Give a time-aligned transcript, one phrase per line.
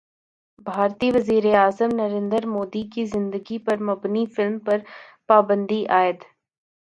[0.65, 4.79] بھارتی وزیراعظم نریندر مودی کی زندگی پر مبنی فلم پر
[5.29, 6.19] پابندی عائد